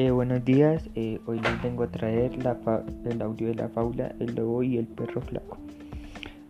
Eh, 0.00 0.12
buenos 0.12 0.44
días, 0.44 0.88
eh, 0.94 1.18
hoy 1.26 1.40
les 1.40 1.60
vengo 1.60 1.82
a 1.82 1.88
traer 1.88 2.30
el 3.04 3.20
audio 3.20 3.48
de 3.48 3.56
la 3.56 3.68
fábula 3.68 4.14
El 4.20 4.36
lobo 4.36 4.62
y 4.62 4.76
el 4.76 4.86
perro 4.86 5.20
flaco. 5.20 5.56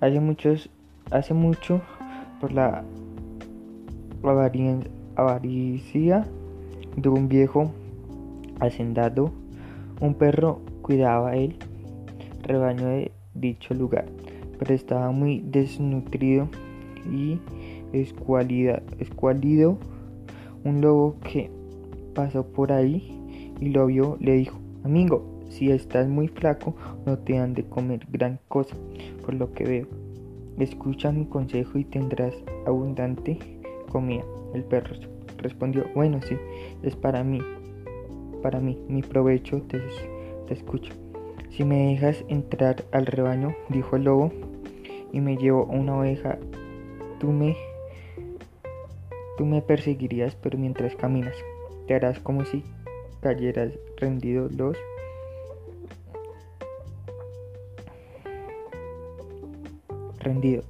Hace, 0.00 0.20
muchos, 0.20 0.68
hace 1.10 1.32
mucho, 1.32 1.80
por 2.42 2.52
la 2.52 2.84
avaricia 5.16 6.26
de 6.94 7.08
un 7.08 7.28
viejo 7.30 7.72
hacendado, 8.60 9.32
un 10.02 10.12
perro 10.12 10.60
cuidaba 10.82 11.34
el 11.34 11.56
rebaño 12.42 12.86
de 12.86 13.12
dicho 13.32 13.72
lugar, 13.72 14.04
pero 14.58 14.74
estaba 14.74 15.10
muy 15.10 15.40
desnutrido 15.40 16.50
y 17.10 17.38
escuálido. 17.94 19.78
Un 20.64 20.82
lobo 20.82 21.16
que 21.22 21.50
pasó 22.14 22.44
por 22.44 22.72
ahí 22.72 23.17
y 23.60 23.70
lo 23.70 23.86
vio, 23.86 24.16
le 24.20 24.32
dijo, 24.32 24.58
amigo, 24.84 25.24
si 25.48 25.70
estás 25.70 26.08
muy 26.08 26.28
flaco, 26.28 26.74
no 27.06 27.18
te 27.18 27.38
han 27.38 27.54
de 27.54 27.64
comer 27.64 28.06
gran 28.10 28.38
cosa, 28.48 28.76
por 29.24 29.34
lo 29.34 29.52
que 29.52 29.64
veo. 29.64 29.86
Escucha 30.58 31.12
mi 31.12 31.26
consejo 31.26 31.78
y 31.78 31.84
tendrás 31.84 32.34
abundante 32.66 33.38
comida. 33.90 34.24
El 34.54 34.64
perro 34.64 34.94
respondió, 35.38 35.84
bueno, 35.94 36.20
sí, 36.22 36.36
es 36.82 36.96
para 36.96 37.22
mí, 37.22 37.40
para 38.42 38.60
mí, 38.60 38.78
mi 38.88 39.02
provecho 39.02 39.62
te, 39.62 39.80
escucho. 40.52 40.92
Si 41.50 41.64
me 41.64 41.88
dejas 41.88 42.24
entrar 42.28 42.84
al 42.92 43.06
rebaño, 43.06 43.54
dijo 43.68 43.96
el 43.96 44.04
lobo, 44.04 44.32
y 45.12 45.20
me 45.20 45.36
llevo 45.36 45.64
una 45.64 45.96
oveja, 45.98 46.38
tú 47.18 47.32
me, 47.32 47.56
tú 49.36 49.46
me 49.46 49.62
perseguirías, 49.62 50.34
pero 50.36 50.58
mientras 50.58 50.94
caminas, 50.96 51.34
te 51.86 51.94
harás 51.94 52.18
como 52.20 52.44
si 52.44 52.62
cayeras 53.20 53.72
rendido 53.96 54.48
los 54.48 54.76
rendido. 60.20 60.62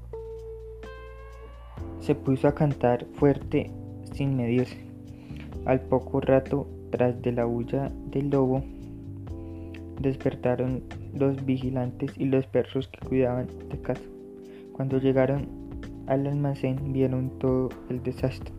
Se 2.01 2.15
puso 2.15 2.49
a 2.49 2.55
cantar 2.55 3.07
fuerte 3.15 3.71
sin 4.15 4.37
medirse. 4.37 4.79
Al 5.65 5.81
poco 5.81 6.21
rato, 6.21 6.67
tras 6.91 7.21
de 7.21 7.33
la 7.33 7.45
bulla 7.45 7.91
del 8.11 8.31
lobo, 8.31 8.62
despertaron 10.01 10.83
los 11.12 11.45
vigilantes 11.45 12.12
y 12.17 12.27
los 12.27 12.47
perros 12.47 12.89
que 12.89 13.07
cuidaban 13.07 13.49
de 13.69 13.81
casa. 13.81 14.03
Cuando 14.73 14.99
llegaron 14.99 15.49
al 16.07 16.27
almacén 16.27 16.93
vieron 16.93 17.39
todo 17.39 17.69
el 17.91 18.03
desastre 18.03 18.53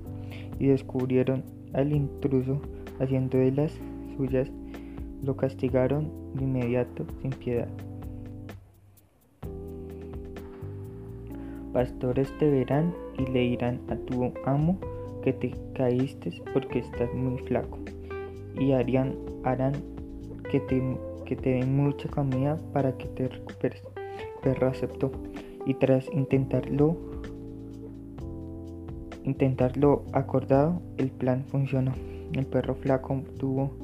y 0.60 0.68
descubrieron 0.68 1.44
al 1.74 1.94
intruso 1.94 2.62
haciendo 3.00 3.38
de 3.38 3.52
las 3.52 3.80
suyas, 4.16 4.50
lo 5.24 5.36
castigaron 5.36 6.12
de 6.34 6.44
inmediato 6.44 7.06
sin 7.22 7.32
piedad. 7.32 7.68
Pastores 11.74 12.36
te 12.40 12.50
verán 12.50 12.94
y 13.18 13.26
le 13.32 13.42
dirán 13.42 13.80
a 13.90 13.96
tu 13.96 14.32
amo 14.46 14.78
que 15.24 15.34
te 15.34 15.54
caíste 15.74 16.32
porque 16.54 16.80
estás 16.80 17.14
muy 17.14 17.38
flaco 17.40 17.78
y 18.60 18.72
harían, 18.72 19.16
harán 19.44 19.74
que 20.52 20.60
te, 20.62 20.82
que 21.26 21.36
te 21.36 21.52
den 21.52 21.76
mucha 21.76 22.10
comida 22.10 22.58
para 22.74 22.98
que 22.98 23.06
te 23.06 23.28
recuperes. 23.28 23.84
Perro 24.42 24.68
aceptó 24.68 25.12
y 25.66 25.74
tras 25.76 26.12
intentarlo 26.14 26.98
intentarlo 29.24 30.06
acordado, 30.14 30.82
el 30.98 31.12
plan 31.12 31.44
funcionó. 31.46 31.94
El 32.34 32.46
perro 32.46 32.76
flaco 32.76 33.24
tuvo 33.38 33.76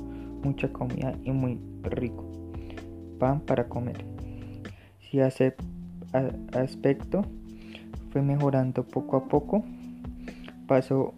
mucha 0.43 0.71
comida 0.71 1.15
y 1.23 1.31
muy 1.31 1.59
rico 1.83 2.25
pan 3.17 3.39
para 3.39 3.67
comer. 3.67 4.06
Si 5.00 5.19
hace 5.19 5.56
aspecto 6.53 7.25
fue 8.11 8.22
mejorando 8.22 8.84
poco 8.84 9.17
a 9.17 9.25
poco, 9.25 9.63
pasó 10.67 11.13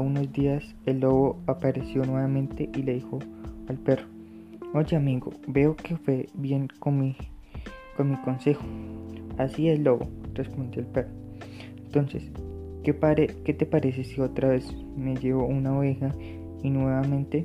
unos 0.00 0.32
días 0.32 0.74
el 0.86 1.00
lobo 1.00 1.38
apareció 1.46 2.04
nuevamente 2.04 2.70
y 2.74 2.82
le 2.82 2.94
dijo 2.94 3.18
al 3.68 3.76
perro, 3.78 4.06
oye 4.74 4.96
amigo, 4.96 5.32
veo 5.46 5.76
que 5.76 5.96
fue 5.96 6.28
bien 6.34 6.68
con 6.78 7.00
mi, 7.00 7.16
con 7.96 8.10
mi 8.10 8.16
consejo. 8.18 8.64
Así 9.38 9.68
es 9.68 9.80
lobo, 9.80 10.08
respondió 10.34 10.80
el 10.80 10.86
perro. 10.86 11.10
Entonces, 11.84 12.30
¿Qué, 12.86 12.94
¿Qué, 13.44 13.52
te 13.52 13.66
parece 13.66 14.04
si 14.04 14.20
otra 14.20 14.50
vez 14.50 14.72
me 14.96 15.16
llevo 15.16 15.44
una 15.44 15.76
oveja 15.76 16.14
y 16.62 16.70
nuevamente 16.70 17.44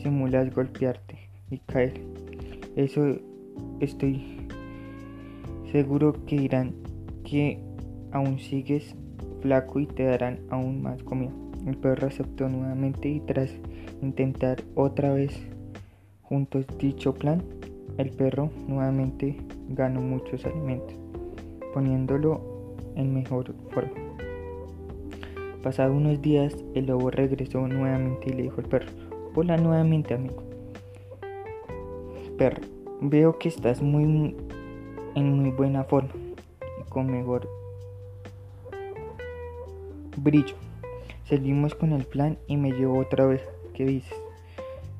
simulas 0.00 0.54
golpearte 0.54 1.28
y 1.50 1.58
caer? 1.58 1.94
Eso 2.76 3.16
estoy 3.80 4.46
seguro 5.72 6.24
que 6.24 6.38
dirán 6.38 6.72
que 7.24 7.58
aún 8.12 8.38
sigues 8.38 8.94
flaco 9.40 9.80
y 9.80 9.86
te 9.86 10.04
darán 10.04 10.38
aún 10.50 10.82
más 10.82 11.02
comida. 11.02 11.32
El 11.66 11.76
perro 11.76 12.06
aceptó 12.06 12.48
nuevamente 12.48 13.08
y 13.08 13.18
tras 13.18 13.50
intentar 14.02 14.62
otra 14.76 15.12
vez 15.12 15.36
juntos 16.22 16.64
dicho 16.78 17.12
plan, 17.12 17.42
el 17.98 18.10
perro 18.10 18.50
nuevamente 18.68 19.36
ganó 19.70 20.00
muchos 20.00 20.46
alimentos, 20.46 20.94
poniéndolo 21.74 22.76
en 22.94 23.12
mejor 23.12 23.52
forma. 23.72 24.10
Pasados 25.62 25.94
unos 25.94 26.22
días, 26.22 26.56
el 26.74 26.86
lobo 26.86 27.10
regresó 27.10 27.68
nuevamente 27.68 28.30
y 28.30 28.32
le 28.32 28.42
dijo 28.44 28.62
al 28.62 28.66
perro, 28.66 28.90
hola 29.34 29.58
nuevamente 29.58 30.14
amigo. 30.14 30.42
Perro, 32.38 32.62
veo 33.02 33.38
que 33.38 33.48
estás 33.50 33.82
muy 33.82 34.34
en 35.14 35.32
muy 35.34 35.50
buena 35.50 35.84
forma 35.84 36.12
y 36.80 36.88
con 36.88 37.10
mejor 37.10 37.46
brillo. 40.16 40.54
Seguimos 41.24 41.74
con 41.74 41.92
el 41.92 42.04
plan 42.04 42.38
y 42.46 42.56
me 42.56 42.72
llevo 42.72 42.98
otra 42.98 43.26
vez. 43.26 43.42
¿Qué 43.74 43.84
dices? 43.84 44.16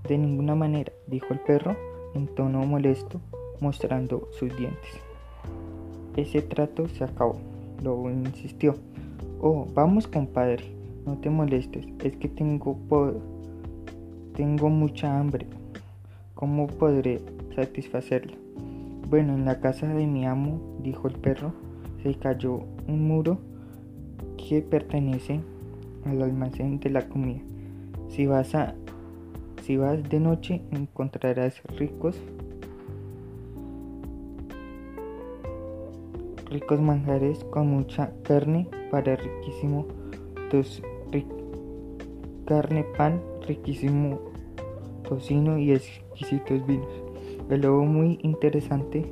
De 0.06 0.18
ninguna 0.18 0.54
manera, 0.54 0.92
dijo 1.06 1.28
el 1.30 1.40
perro 1.40 1.74
en 2.14 2.26
tono 2.26 2.66
molesto, 2.66 3.18
mostrando 3.60 4.28
sus 4.32 4.54
dientes. 4.58 5.00
Ese 6.16 6.42
trato 6.42 6.86
se 6.88 7.04
acabó. 7.04 7.40
Lobo 7.82 8.10
insistió. 8.10 8.74
Oh, 9.42 9.66
vamos 9.72 10.06
compadre, 10.06 10.64
no 11.06 11.16
te 11.16 11.30
molestes, 11.30 11.86
es 12.04 12.14
que 12.16 12.28
tengo, 12.28 12.76
tengo 14.34 14.68
mucha 14.68 15.18
hambre. 15.18 15.46
¿Cómo 16.34 16.66
podré 16.66 17.22
satisfacerla? 17.56 18.34
Bueno, 19.08 19.32
en 19.32 19.46
la 19.46 19.58
casa 19.58 19.86
de 19.88 20.06
mi 20.06 20.26
amo, 20.26 20.60
dijo 20.82 21.08
el 21.08 21.14
perro, 21.14 21.54
se 22.02 22.14
cayó 22.16 22.60
un 22.86 23.08
muro 23.08 23.38
que 24.36 24.60
pertenece 24.60 25.40
al 26.04 26.20
almacén 26.20 26.78
de 26.78 26.90
la 26.90 27.08
comida. 27.08 27.40
Si 28.10 28.26
vas 28.26 28.54
a 28.54 28.74
si 29.62 29.78
vas 29.78 30.02
de 30.10 30.20
noche 30.20 30.60
encontrarás 30.70 31.62
ricos 31.78 32.16
ricos 36.50 36.80
manjares 36.80 37.44
con 37.44 37.68
mucha 37.68 38.12
carne 38.22 38.68
para 38.90 39.16
riquísimo 39.16 39.86
tos, 40.50 40.82
carne, 42.50 42.84
pan, 42.96 43.20
riquísimo 43.46 44.18
tocino 45.08 45.56
y 45.56 45.70
exquisitos 45.72 46.66
vinos. 46.66 46.88
El 47.48 47.60
lobo 47.62 47.84
muy 47.84 48.18
interesante. 48.22 49.06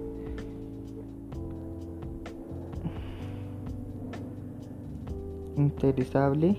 Interesable 5.56 6.56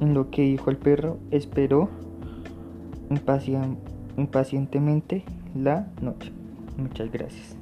en 0.00 0.14
lo 0.14 0.30
que 0.30 0.42
dijo 0.42 0.70
el 0.70 0.78
perro, 0.78 1.18
esperó 1.30 1.90
impacientemente 4.16 5.24
la 5.54 5.90
noche. 6.00 6.32
Muchas 6.78 7.12
gracias. 7.12 7.56